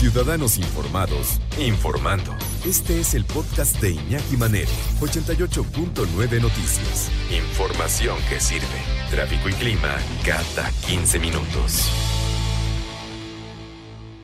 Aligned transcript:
Ciudadanos 0.00 0.56
Informados, 0.56 1.42
informando. 1.58 2.34
Este 2.66 3.00
es 3.00 3.12
el 3.12 3.26
podcast 3.26 3.78
de 3.82 3.90
Iñaki 3.90 4.38
Manero, 4.38 4.70
88.9 4.98 6.40
Noticias. 6.40 7.10
Información 7.30 8.16
que 8.30 8.40
sirve. 8.40 8.64
Tráfico 9.10 9.50
y 9.50 9.52
clima 9.52 9.98
cada 10.24 10.72
15 10.88 11.18
minutos. 11.18 11.92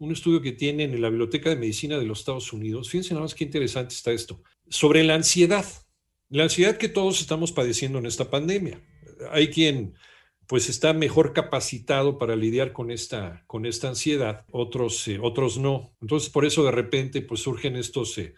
Un 0.00 0.12
estudio 0.12 0.40
que 0.40 0.52
tienen 0.52 0.94
en 0.94 1.02
la 1.02 1.10
Biblioteca 1.10 1.50
de 1.50 1.56
Medicina 1.56 1.98
de 1.98 2.06
los 2.06 2.20
Estados 2.20 2.54
Unidos, 2.54 2.88
fíjense 2.88 3.12
nada 3.12 3.24
más 3.24 3.34
qué 3.34 3.44
interesante 3.44 3.94
está 3.94 4.12
esto, 4.12 4.42
sobre 4.70 5.04
la 5.04 5.14
ansiedad. 5.14 5.66
La 6.30 6.44
ansiedad 6.44 6.78
que 6.78 6.88
todos 6.88 7.20
estamos 7.20 7.52
padeciendo 7.52 7.98
en 7.98 8.06
esta 8.06 8.30
pandemia. 8.30 8.80
Hay 9.30 9.48
quien 9.48 9.92
pues 10.46 10.68
está 10.68 10.92
mejor 10.92 11.32
capacitado 11.32 12.18
para 12.18 12.36
lidiar 12.36 12.72
con 12.72 12.90
esta, 12.90 13.42
con 13.46 13.66
esta 13.66 13.88
ansiedad, 13.88 14.44
otros, 14.50 15.06
eh, 15.08 15.18
otros 15.20 15.58
no. 15.58 15.96
Entonces, 16.00 16.30
por 16.30 16.44
eso 16.44 16.64
de 16.64 16.70
repente 16.70 17.22
pues 17.22 17.40
surgen 17.40 17.76
estos, 17.76 18.16
eh, 18.18 18.34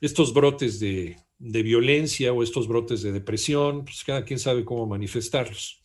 estos 0.00 0.34
brotes 0.34 0.78
de, 0.78 1.16
de, 1.38 1.62
violencia 1.62 2.32
o 2.32 2.42
estos 2.42 2.68
brotes 2.68 3.02
de 3.02 3.12
depresión, 3.12 3.84
pues 3.84 4.04
cada 4.04 4.24
quien 4.24 4.38
sabe 4.38 4.64
cómo 4.64 4.86
manifestarlos. 4.86 5.82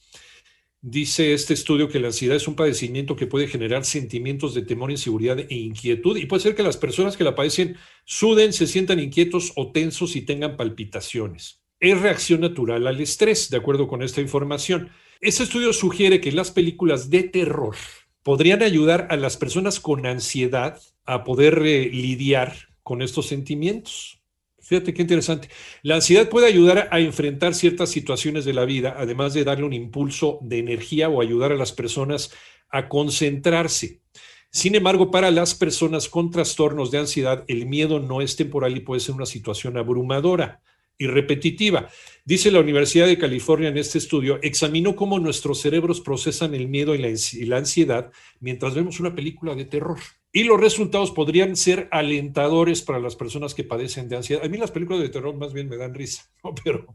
Dice 0.81 1.33
este 1.33 1.53
estudio 1.53 1.89
que 1.89 1.99
la 1.99 2.07
ansiedad 2.07 2.35
es 2.35 2.47
un 2.47 2.55
padecimiento 2.55 3.15
que 3.15 3.25
puede 3.25 3.47
generar 3.47 3.83
sentimientos 3.83 4.53
de 4.53 4.61
temor, 4.61 4.91
inseguridad 4.91 5.39
e 5.39 5.55
inquietud 5.55 6.17
y 6.17 6.27
puede 6.27 6.43
ser 6.43 6.55
que 6.55 6.63
las 6.63 6.77
personas 6.77 7.17
que 7.17 7.23
la 7.23 7.35
padecen 7.35 7.77
suden, 8.05 8.53
se 8.53 8.67
sientan 8.67 8.99
inquietos 8.99 9.53
o 9.55 9.71
tensos 9.71 10.15
y 10.15 10.21
tengan 10.21 10.55
palpitaciones. 10.55 11.66
Es 11.79 12.01
reacción 12.01 12.41
natural 12.41 12.87
al 12.87 12.99
estrés, 12.99 13.51
de 13.51 13.57
acuerdo 13.57 13.87
con 13.87 14.01
esta 14.01 14.19
información. 14.19 14.89
Este 15.21 15.43
estudio 15.43 15.73
sugiere 15.73 16.19
que 16.19 16.31
las 16.31 16.49
películas 16.49 17.11
de 17.11 17.21
terror 17.21 17.75
podrían 18.23 18.63
ayudar 18.63 19.07
a 19.11 19.15
las 19.15 19.37
personas 19.37 19.79
con 19.79 20.07
ansiedad 20.07 20.81
a 21.05 21.23
poder 21.23 21.61
eh, 21.63 21.87
lidiar 21.93 22.55
con 22.81 23.03
estos 23.03 23.27
sentimientos. 23.27 24.23
Fíjate 24.59 24.91
qué 24.91 25.03
interesante. 25.03 25.49
La 25.83 25.95
ansiedad 25.95 26.27
puede 26.29 26.47
ayudar 26.47 26.89
a 26.91 26.99
enfrentar 26.99 27.53
ciertas 27.53 27.89
situaciones 27.89 28.43
de 28.43 28.53
la 28.53 28.65
vida, 28.65 28.95
además 28.97 29.35
de 29.35 29.43
darle 29.43 29.65
un 29.65 29.73
impulso 29.73 30.39
de 30.41 30.57
energía 30.57 31.09
o 31.09 31.21
ayudar 31.21 31.51
a 31.51 31.57
las 31.57 31.73
personas 31.73 32.33
a 32.69 32.89
concentrarse. 32.89 34.01
Sin 34.49 34.73
embargo, 34.73 35.11
para 35.11 35.29
las 35.29 35.53
personas 35.53 36.09
con 36.09 36.31
trastornos 36.31 36.89
de 36.89 36.97
ansiedad, 36.97 37.45
el 37.47 37.67
miedo 37.67 37.99
no 37.99 38.21
es 38.21 38.35
temporal 38.35 38.75
y 38.75 38.79
puede 38.79 38.99
ser 38.99 39.13
una 39.13 39.27
situación 39.27 39.77
abrumadora 39.77 40.63
y 40.97 41.07
repetitiva. 41.07 41.89
Dice 42.25 42.51
la 42.51 42.59
Universidad 42.59 43.07
de 43.07 43.17
California 43.17 43.69
en 43.69 43.77
este 43.77 43.97
estudio, 43.97 44.39
examinó 44.41 44.95
cómo 44.95 45.19
nuestros 45.19 45.61
cerebros 45.61 46.01
procesan 46.01 46.53
el 46.55 46.67
miedo 46.67 46.95
y 46.95 46.97
la, 47.45 47.57
ansiedad 47.57 48.11
mientras 48.39 48.75
vemos 48.75 48.99
una 48.99 49.15
película 49.15 49.55
de 49.55 49.65
terror. 49.65 49.99
Y 50.33 50.43
los 50.43 50.59
resultados 50.59 51.11
podrían 51.11 51.55
ser 51.55 51.87
alentadores 51.91 52.81
para 52.81 52.99
las 52.99 53.15
personas 53.15 53.55
que 53.55 53.63
padecen 53.63 54.09
de 54.09 54.17
ansiedad. 54.17 54.43
A 54.43 54.49
mí 54.49 54.57
las 54.57 54.71
películas 54.71 55.01
de 55.01 55.09
terror 55.09 55.35
más 55.35 55.53
bien 55.53 55.69
me 55.69 55.77
dan 55.77 55.93
risa, 55.93 56.29
pero 56.63 56.85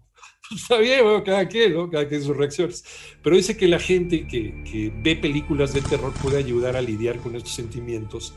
pues, 0.48 0.60
está 0.62 0.76
bien, 0.78 1.00
cada 1.24 1.48
quien, 1.48 1.90
cada 1.90 2.06
quien 2.06 2.22
sus 2.22 2.36
reacciones. 2.36 2.84
Pero 3.22 3.36
dice 3.36 3.56
que 3.56 3.68
la 3.68 3.78
gente 3.78 4.26
que, 4.26 4.62
que 4.70 4.92
ve 5.02 5.16
películas 5.16 5.72
de 5.72 5.80
terror 5.80 6.12
puede 6.22 6.36
ayudar 6.36 6.76
a 6.76 6.82
lidiar 6.82 7.16
con 7.18 7.36
estos 7.36 7.54
sentimientos 7.54 8.34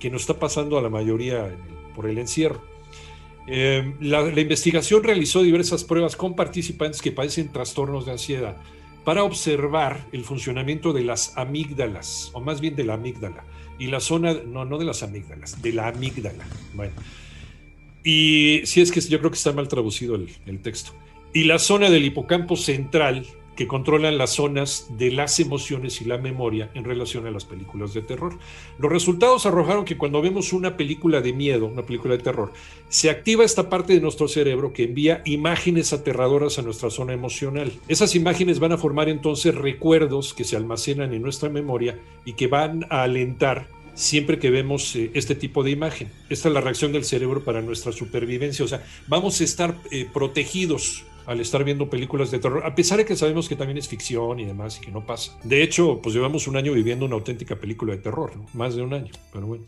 que 0.00 0.10
nos 0.10 0.22
está 0.22 0.38
pasando 0.38 0.78
a 0.78 0.82
la 0.82 0.88
mayoría 0.88 1.54
por 1.94 2.08
el 2.08 2.18
encierro. 2.18 2.72
Em, 3.46 3.96
la, 4.00 4.28
investigación 4.40 5.02
realizó 5.02 5.42
diversas 5.42 5.82
pruebas 5.84 6.14
con 6.14 6.36
participantes 6.36 7.02
que 7.02 7.10
padecen 7.10 7.50
trastornos 7.50 8.06
de 8.06 8.12
ansiedad 8.12 8.56
para 9.04 9.24
observar 9.24 10.06
el 10.12 10.24
funcionamiento 10.24 10.92
de 10.92 11.02
las 11.02 11.36
amígdalas, 11.36 12.30
o 12.34 12.40
más 12.40 12.60
bien 12.60 12.76
de 12.76 12.84
la 12.84 12.94
amígdala, 12.94 13.44
y 13.78 13.88
la 13.88 13.98
zona, 13.98 14.34
no, 14.46 14.64
no 14.64 14.78
de 14.78 14.84
las 14.84 15.02
amígdalas, 15.02 15.60
de 15.60 15.72
la 15.72 15.88
amígdala. 15.88 16.44
Bueno, 16.74 16.92
y 18.04 18.60
si 18.64 18.80
es 18.80 18.92
que 18.92 19.00
yo 19.00 19.18
creo 19.18 19.30
que 19.30 19.36
está 19.36 19.52
mal 19.52 19.66
traducido 19.66 20.14
el, 20.14 20.28
el 20.46 20.60
texto. 20.60 20.92
Y 21.34 21.44
la 21.44 21.58
zona 21.58 21.90
del 21.90 22.04
hipocampo 22.04 22.56
central, 22.56 23.26
que 23.56 23.66
controlan 23.66 24.18
las 24.18 24.30
zonas 24.30 24.86
de 24.90 25.10
las 25.10 25.38
emociones 25.40 26.00
y 26.00 26.04
la 26.04 26.18
memoria 26.18 26.70
en 26.74 26.84
relación 26.84 27.26
a 27.26 27.30
las 27.30 27.44
películas 27.44 27.92
de 27.94 28.02
terror. 28.02 28.38
Los 28.78 28.90
resultados 28.90 29.46
arrojaron 29.46 29.84
que 29.84 29.98
cuando 29.98 30.22
vemos 30.22 30.52
una 30.52 30.76
película 30.76 31.20
de 31.20 31.32
miedo, 31.32 31.66
una 31.66 31.82
película 31.82 32.16
de 32.16 32.22
terror, 32.22 32.52
se 32.88 33.10
activa 33.10 33.44
esta 33.44 33.68
parte 33.68 33.92
de 33.92 34.00
nuestro 34.00 34.28
cerebro 34.28 34.72
que 34.72 34.84
envía 34.84 35.22
imágenes 35.24 35.92
aterradoras 35.92 36.58
a 36.58 36.62
nuestra 36.62 36.90
zona 36.90 37.12
emocional. 37.12 37.72
Esas 37.88 38.14
imágenes 38.14 38.58
van 38.58 38.72
a 38.72 38.78
formar 38.78 39.08
entonces 39.08 39.54
recuerdos 39.54 40.34
que 40.34 40.44
se 40.44 40.56
almacenan 40.56 41.12
en 41.12 41.22
nuestra 41.22 41.48
memoria 41.48 41.98
y 42.24 42.32
que 42.34 42.46
van 42.46 42.86
a 42.90 43.02
alentar 43.02 43.68
siempre 43.94 44.38
que 44.38 44.50
vemos 44.50 44.96
eh, 44.96 45.10
este 45.14 45.34
tipo 45.34 45.62
de 45.62 45.70
imagen. 45.70 46.10
Esta 46.28 46.48
es 46.48 46.54
la 46.54 46.60
reacción 46.60 46.92
del 46.92 47.04
cerebro 47.04 47.44
para 47.44 47.62
nuestra 47.62 47.92
supervivencia. 47.92 48.64
O 48.64 48.68
sea, 48.68 48.84
vamos 49.06 49.40
a 49.40 49.44
estar 49.44 49.76
eh, 49.90 50.06
protegidos 50.12 51.04
al 51.26 51.40
estar 51.40 51.64
viendo 51.64 51.88
películas 51.88 52.30
de 52.30 52.38
terror, 52.38 52.64
a 52.64 52.74
pesar 52.74 52.98
de 52.98 53.04
que 53.04 53.16
sabemos 53.16 53.48
que 53.48 53.56
también 53.56 53.78
es 53.78 53.88
ficción 53.88 54.40
y 54.40 54.44
demás 54.44 54.78
y 54.78 54.86
que 54.86 54.90
no 54.90 55.06
pasa. 55.06 55.38
De 55.44 55.62
hecho, 55.62 56.00
pues 56.02 56.14
llevamos 56.14 56.46
un 56.46 56.56
año 56.56 56.72
viviendo 56.72 57.06
una 57.06 57.14
auténtica 57.14 57.56
película 57.56 57.92
de 57.92 58.02
terror, 58.02 58.32
más 58.54 58.74
de 58.74 58.82
un 58.82 58.94
año, 58.94 59.12
pero 59.32 59.46
bueno. 59.46 59.66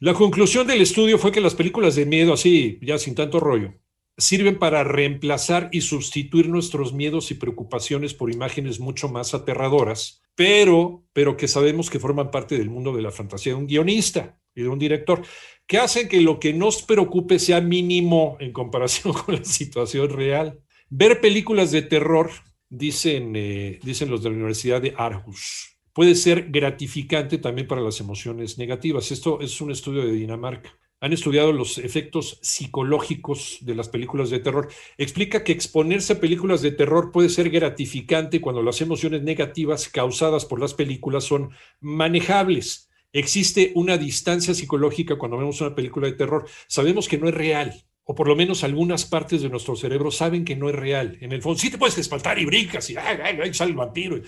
La 0.00 0.14
conclusión 0.14 0.66
del 0.66 0.82
estudio 0.82 1.18
fue 1.18 1.30
que 1.30 1.40
las 1.40 1.54
películas 1.54 1.94
de 1.94 2.06
miedo, 2.06 2.32
así, 2.32 2.78
ya 2.82 2.98
sin 2.98 3.14
tanto 3.14 3.38
rollo, 3.38 3.74
sirven 4.18 4.58
para 4.58 4.84
reemplazar 4.84 5.68
y 5.72 5.80
sustituir 5.82 6.48
nuestros 6.48 6.92
miedos 6.92 7.30
y 7.30 7.34
preocupaciones 7.34 8.14
por 8.14 8.30
imágenes 8.30 8.80
mucho 8.80 9.08
más 9.08 9.34
aterradoras, 9.34 10.22
pero, 10.34 11.04
pero 11.12 11.36
que 11.36 11.48
sabemos 11.48 11.90
que 11.90 11.98
forman 11.98 12.30
parte 12.30 12.58
del 12.58 12.70
mundo 12.70 12.94
de 12.94 13.02
la 13.02 13.10
fantasía 13.10 13.52
de 13.52 13.58
un 13.58 13.66
guionista 13.66 14.41
y 14.54 14.62
de 14.62 14.68
un 14.68 14.78
director 14.78 15.22
que 15.66 15.78
hacen 15.78 16.08
que 16.08 16.20
lo 16.20 16.38
que 16.38 16.52
nos 16.52 16.82
preocupe 16.82 17.38
sea 17.38 17.60
mínimo 17.60 18.36
en 18.40 18.52
comparación 18.52 19.12
con 19.24 19.36
la 19.36 19.44
situación 19.44 20.10
real. 20.10 20.60
Ver 20.90 21.20
películas 21.20 21.70
de 21.70 21.82
terror, 21.82 22.30
dicen, 22.68 23.34
eh, 23.36 23.78
dicen 23.82 24.10
los 24.10 24.22
de 24.22 24.30
la 24.30 24.36
Universidad 24.36 24.82
de 24.82 24.94
Aarhus, 24.96 25.78
puede 25.92 26.14
ser 26.14 26.50
gratificante 26.50 27.38
también 27.38 27.66
para 27.66 27.80
las 27.80 28.00
emociones 28.00 28.58
negativas. 28.58 29.10
Esto 29.10 29.40
es 29.40 29.60
un 29.60 29.70
estudio 29.70 30.04
de 30.04 30.12
Dinamarca. 30.12 30.78
Han 31.00 31.12
estudiado 31.12 31.52
los 31.52 31.78
efectos 31.78 32.38
psicológicos 32.42 33.58
de 33.62 33.74
las 33.74 33.88
películas 33.88 34.30
de 34.30 34.38
terror. 34.38 34.68
Explica 34.96 35.42
que 35.42 35.50
exponerse 35.50 36.12
a 36.12 36.20
películas 36.20 36.62
de 36.62 36.70
terror 36.70 37.10
puede 37.10 37.28
ser 37.28 37.50
gratificante 37.50 38.40
cuando 38.40 38.62
las 38.62 38.80
emociones 38.80 39.22
negativas 39.22 39.88
causadas 39.88 40.44
por 40.44 40.60
las 40.60 40.74
películas 40.74 41.24
son 41.24 41.50
manejables 41.80 42.88
existe 43.12 43.72
una 43.74 43.98
distancia 43.98 44.54
psicológica 44.54 45.16
cuando 45.16 45.38
vemos 45.38 45.60
una 45.60 45.74
película 45.74 46.06
de 46.06 46.14
terror. 46.14 46.46
Sabemos 46.66 47.08
que 47.08 47.18
no 47.18 47.28
es 47.28 47.34
real, 47.34 47.84
o 48.04 48.14
por 48.14 48.28
lo 48.28 48.36
menos 48.36 48.64
algunas 48.64 49.04
partes 49.04 49.42
de 49.42 49.48
nuestro 49.48 49.76
cerebro 49.76 50.10
saben 50.10 50.44
que 50.44 50.56
no 50.56 50.68
es 50.68 50.74
real. 50.74 51.18
En 51.20 51.32
el 51.32 51.42
fondo, 51.42 51.58
sí 51.58 51.70
te 51.70 51.78
puedes 51.78 51.98
espaltar 51.98 52.38
y 52.38 52.44
brincas 52.44 52.88
y 52.90 52.96
ay, 52.96 53.54
sale 53.54 53.70
el 53.70 53.76
vampiro, 53.76 54.20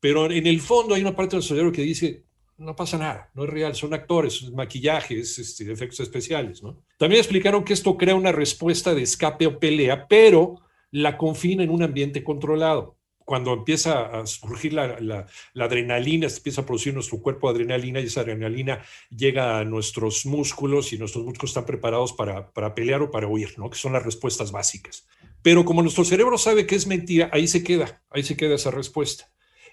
pero 0.00 0.30
en 0.30 0.46
el 0.46 0.60
fondo 0.60 0.94
hay 0.94 1.02
una 1.02 1.16
parte 1.16 1.36
del 1.36 1.42
cerebro 1.42 1.72
que 1.72 1.82
dice, 1.82 2.24
no 2.58 2.76
pasa 2.76 2.98
nada, 2.98 3.30
no 3.34 3.44
es 3.44 3.50
real, 3.50 3.74
son 3.74 3.94
actores, 3.94 4.42
es 4.42 4.52
maquillaje, 4.52 5.18
es 5.18 5.38
este, 5.38 5.70
efectos 5.72 6.00
especiales. 6.00 6.62
¿no? 6.62 6.82
También 6.98 7.20
explicaron 7.20 7.64
que 7.64 7.72
esto 7.72 7.96
crea 7.96 8.14
una 8.14 8.32
respuesta 8.32 8.94
de 8.94 9.02
escape 9.02 9.46
o 9.46 9.58
pelea, 9.58 10.06
pero 10.06 10.60
la 10.90 11.16
confina 11.16 11.64
en 11.64 11.70
un 11.70 11.82
ambiente 11.82 12.22
controlado 12.22 12.98
cuando 13.24 13.52
empieza 13.54 14.20
a 14.20 14.26
surgir 14.26 14.74
la, 14.74 15.26
adrenalina, 15.58 16.28
se 16.28 16.38
empieza 16.38 16.60
a 16.60 16.66
producir 16.66 16.92
nuestro 16.92 17.20
cuerpo 17.20 17.48
adrenalina 17.48 18.00
y 18.00 18.04
esa 18.04 18.20
adrenalina 18.20 18.84
llega 19.10 19.58
a 19.58 19.64
nuestros 19.64 20.26
músculos 20.26 20.92
y 20.92 20.98
nuestros 20.98 21.24
músculos 21.24 21.50
están 21.50 21.66
preparados 21.66 22.12
para, 22.12 22.74
pelear 22.74 23.02
o 23.02 23.10
para 23.10 23.26
huir, 23.26 23.58
¿no? 23.58 23.70
que 23.70 23.78
son 23.78 23.94
las 23.94 24.04
respuestas 24.04 24.52
básicas. 24.52 25.06
Pero 25.42 25.64
como 25.64 25.82
nuestro 25.82 26.04
cerebro 26.04 26.38
sabe 26.38 26.66
que 26.66 26.74
es 26.74 26.86
mentira, 26.86 27.30
ahí 27.32 27.48
se 27.48 27.64
queda, 27.64 28.02
ahí 28.10 28.22
se 28.22 28.36
queda 28.36 28.54
esa 28.56 28.70
respuesta. 28.70 29.30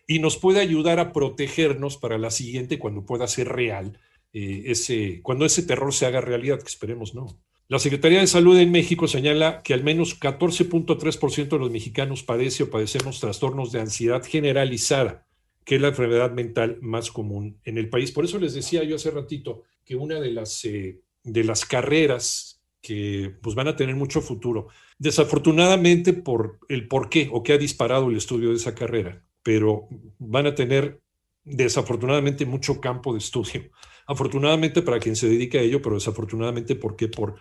Y 0.08 0.20
nos 0.20 0.38
puede 0.38 0.60
ayudar 0.60 1.00
a 1.00 1.12
protegernos 1.12 1.98
para 1.98 2.18
la 2.18 2.32
siguiente 2.32 2.80
cuando 2.80 3.06
pueda 3.06 3.28
ser 3.28 3.50
real, 3.50 4.00
eh, 4.34 4.64
ese, 4.68 5.22
cuando 5.22 5.46
ese 5.46 5.64
terror 5.64 5.94
se 5.94 6.06
haga 6.06 6.22
realidad, 6.22 6.60
que 6.60 6.68
esperemos 6.68 7.14
no. 7.14 7.40
La 7.72 7.80
Secretaría 7.80 8.20
de 8.20 8.28
Salud 8.28 8.58
en 8.58 8.70
México 8.70 9.08
señala 9.08 9.64
que 9.64 9.74
al 9.74 9.82
menos 9.82 10.20
14.3% 10.20 11.48
de 11.48 11.58
los 11.58 11.72
mexicanos 11.72 12.22
padece 12.22 12.64
o 12.64 12.70
padecemos 12.70 13.22
trastornos 13.22 13.72
de 13.72 13.80
ansiedad 13.80 14.22
generalizada, 14.26 15.26
que 15.64 15.76
es 15.76 15.82
la 15.82 15.88
enfermedad 15.88 16.34
mental 16.34 16.80
más 16.82 17.12
común 17.12 17.62
en 17.64 17.78
el 17.78 17.88
país. 17.88 18.12
Por 18.12 18.26
eso 18.26 18.40
les 18.40 18.54
decía 18.54 18.84
yo 18.84 18.98
hace 18.98 19.10
ratito 19.10 19.64
que 19.86 19.96
una 19.96 20.20
de 20.20 20.32
las, 20.32 20.66
eh, 20.66 21.00
de 21.24 21.44
las 21.46 21.66
carreras 21.66 22.62
que 22.82 23.38
pues, 23.42 23.56
van 23.56 23.70
a 23.70 23.78
tener 23.78 23.96
mucho 23.96 24.20
futuro, 24.20 24.68
desafortunadamente 24.98 26.12
por 26.12 26.60
el 26.68 26.90
por 26.90 27.08
qué 27.08 27.30
o 27.32 27.42
qué 27.42 27.54
ha 27.54 27.58
disparado 27.58 28.10
el 28.10 28.18
estudio 28.18 28.50
de 28.50 28.56
esa 28.56 28.76
carrera, 28.76 29.24
pero 29.44 29.88
van 30.20 30.46
a 30.46 30.56
tener 30.56 31.00
desafortunadamente 31.46 32.46
mucho 32.46 32.82
campo 32.82 33.14
de 33.14 33.20
estudio. 33.20 33.72
Afortunadamente 34.12 34.82
para 34.82 35.00
quien 35.00 35.16
se 35.16 35.30
dedica 35.30 35.58
a 35.58 35.62
ello, 35.62 35.82
pero 35.82 35.96
desafortunadamente 35.96 36.76
porque 36.76 37.08
por 37.08 37.40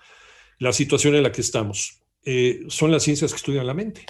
la 0.60 0.72
situación 0.72 1.16
en 1.16 1.24
la 1.24 1.32
que 1.32 1.40
estamos. 1.40 2.00
Eh, 2.24 2.60
son 2.68 2.92
las 2.92 3.02
ciencias 3.02 3.32
que 3.32 3.36
estudian 3.36 3.66
la 3.66 3.74
mente. 3.74 4.06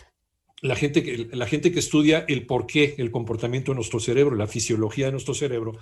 la 0.60 0.76
gente, 0.76 1.02
que, 1.02 1.30
la 1.32 1.46
gente 1.46 1.72
que 1.72 1.78
estudia 1.78 2.26
el 2.28 2.44
porqué, 2.44 2.96
el 2.98 3.10
comportamiento 3.10 3.72
de 3.72 3.76
nuestro 3.76 3.98
cerebro, 3.98 4.36
la 4.36 4.46
fisiología 4.46 5.06
de 5.06 5.12
nuestro 5.12 5.32
cerebro, 5.32 5.78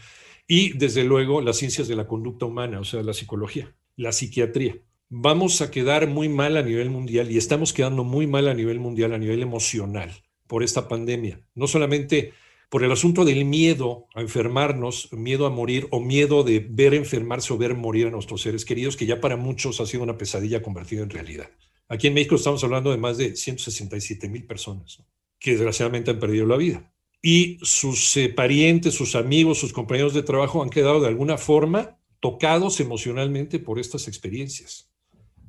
y 0.47 0.79
desde 0.79 1.03
luego 1.03 1.41
las 1.41 1.57
ciencias 1.57 1.89
de 1.89 1.97
la 1.97 2.07
conducta 2.07 2.47
humana, 2.47 2.79
o 2.79 2.85
sea, 2.85 3.03
la 3.03 3.13
psicología, 3.13 3.75
la 3.97 4.13
psiquiatría. 4.13 4.77
Vamos 5.09 5.63
a 5.63 5.73
quedar 5.73 6.07
muy 6.07 6.29
mal 6.29 6.57
a 6.57 6.63
nivel 6.63 6.91
mundial 6.91 7.29
y 7.33 7.39
estamos 7.39 7.73
quedando 7.73 8.05
muy 8.05 8.29
mal 8.29 8.47
a 8.47 8.55
nivel 8.55 8.79
mundial, 8.79 9.15
a 9.15 9.19
nivel 9.19 9.43
emocional, 9.43 10.13
por 10.47 10.63
esta 10.63 10.87
pandemia. 10.87 11.41
No 11.57 11.67
solamente 11.67 12.35
por 12.69 12.85
el 12.85 12.93
asunto 12.93 13.25
del 13.25 13.45
miedo 13.45 14.07
a 14.15 14.21
enfermarnos, 14.21 15.13
miedo 15.13 15.47
a 15.47 15.51
morir 15.51 15.89
o 15.91 16.01
miedo 16.01 16.43
de 16.43 16.67
ver 16.69 16.95
enfermarse 16.95 17.53
o 17.53 17.59
ver 17.59 17.75
morir 17.75 18.09
a 18.09 18.11
nuestros 18.11 18.43
seres 18.43 18.65
queridos, 18.65 18.97
que 18.97 19.07
ya 19.07 19.21
para 19.21 19.37
muchos 19.37 19.81
ha 19.81 19.87
sido 19.87 20.03
una 20.03 20.19
pesadilla 20.19 20.63
convertida 20.63 21.03
en 21.03 21.11
realidad. 21.11 21.51
Aquí 21.89 22.09
en 22.09 22.15
México 22.15 22.35
estamos 22.35 22.63
hablando 22.65 22.91
de 22.91 22.99
más 22.99 23.17
de 23.17 23.35
167 23.35 24.29
mil 24.29 24.45
personas 24.47 25.03
que 25.39 25.53
desgraciadamente 25.53 26.11
han 26.11 26.19
perdido 26.19 26.47
la 26.47 26.57
vida. 26.57 26.93
Y 27.23 27.59
sus 27.63 28.17
eh, 28.17 28.29
parientes, 28.29 28.95
sus 28.95 29.15
amigos, 29.15 29.59
sus 29.59 29.73
compañeros 29.73 30.15
de 30.15 30.23
trabajo 30.23 30.63
han 30.63 30.71
quedado 30.71 31.01
de 31.01 31.09
alguna 31.09 31.39
forma 31.39 31.99
tocados 32.21 32.81
emocionalmente 32.81 33.59
por 33.59 33.79
estas 33.79 34.09
experiencias. 34.09 34.91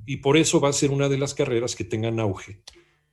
Y 0.05 0.17
por 0.17 0.37
eso 0.37 0.59
va 0.59 0.69
a 0.69 0.73
ser 0.73 0.91
una 0.91 1.09
de 1.09 1.17
las 1.17 1.33
carreras 1.33 1.75
que 1.75 1.83
tengan 1.83 2.19
auge. 2.19 2.61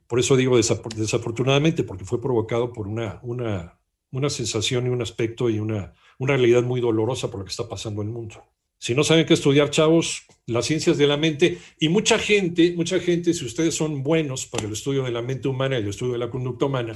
Por 0.07 0.21
eso 0.21 0.37
digo 0.37 0.57
desafortunadamente, 0.57 1.83
porque 1.83 2.05
fue 2.05 2.21
provocado 2.21 2.73
por 2.73 2.87
una, 2.87 3.19
una, 3.23 3.79
una 4.17 4.31
sensación 4.31 4.87
y 4.87 4.91
un 4.91 5.03
aspecto 5.03 5.51
y 5.51 5.59
una, 5.59 5.95
una 6.19 6.37
realidad 6.37 6.63
muy 6.63 6.81
dolorosa 6.81 7.31
por 7.31 7.41
lo 7.41 7.45
que 7.45 7.51
está 7.51 7.69
pasando 7.69 8.03
en 8.03 8.09
el 8.09 8.15
mundo. 8.15 8.43
Si 8.79 8.95
no 8.95 9.05
saben 9.05 9.27
qué 9.27 9.35
estudiar, 9.35 9.71
chavos, 9.71 10.25
las 10.47 10.67
ciencias 10.67 10.99
de 10.99 11.07
la 11.07 11.17
mente 11.17 11.59
y 11.79 11.89
mucha 11.89 12.19
gente, 12.19 12.75
mucha 12.77 13.01
gente, 13.01 13.33
si 13.33 13.45
ustedes 13.45 13.75
son 13.75 14.03
buenos 14.03 14.47
para 14.47 14.67
el 14.67 14.73
estudio 14.73 15.03
de 15.03 15.11
la 15.11 15.23
mente 15.23 15.49
humana 15.49 15.79
y 15.79 15.83
el 15.83 15.89
estudio 15.89 16.13
de 16.13 16.19
la 16.19 16.31
conducta 16.31 16.67
humana, 16.67 16.95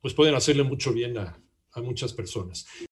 pues 0.00 0.14
pueden 0.14 0.34
hacerle 0.34 0.62
mucho 0.62 0.92
bien 0.92 1.16
a, 1.18 1.38
a 1.72 1.82
muchas 1.82 2.12
personas. 2.12 2.66